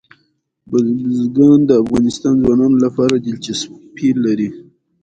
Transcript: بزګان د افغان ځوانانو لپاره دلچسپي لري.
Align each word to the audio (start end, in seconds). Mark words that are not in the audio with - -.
بزګان 0.69 1.59
د 1.65 1.71
افغان 1.81 2.05
ځوانانو 2.43 2.77
لپاره 2.85 3.15
دلچسپي 3.25 4.09
لري. 4.25 4.49